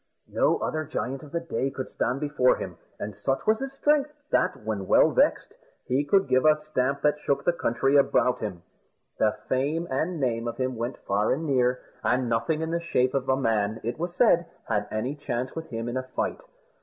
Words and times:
No 0.33 0.57
other 0.57 0.83
giant 0.83 1.21
of 1.21 1.31
the 1.31 1.39
day 1.39 1.69
could 1.69 1.87
stand 1.87 2.21
before 2.21 2.55
him; 2.55 2.77
and 2.99 3.15
such 3.15 3.45
was 3.45 3.59
his 3.59 3.73
strength, 3.73 4.09
that, 4.31 4.63
when 4.65 4.87
well 4.87 5.11
vexed, 5.11 5.53
he 5.85 6.03
could 6.03 6.27
give 6.27 6.43
a 6.43 6.59
stamp 6.59 7.03
that 7.03 7.19
shook 7.19 7.43
the 7.45 7.53
country 7.53 7.97
about 7.97 8.39
him. 8.39 8.63
The 9.19 9.37
fame 9.47 9.87
and 9.91 10.19
name 10.19 10.47
of 10.47 10.57
him 10.57 10.75
went 10.75 10.97
far 11.05 11.31
and 11.31 11.45
near; 11.45 11.81
and 12.03 12.27
nothing 12.27 12.63
in 12.63 12.71
the 12.71 12.79
shape 12.81 13.13
of 13.13 13.29
a 13.29 13.37
man, 13.37 13.79
it 13.83 13.99
was 13.99 14.15
said, 14.15 14.47
had 14.65 14.87
any 14.89 15.13
chance 15.13 15.55
with 15.55 15.67
him 15.67 15.87
in 15.87 15.97
a 15.97 16.01
fight. 16.15 16.41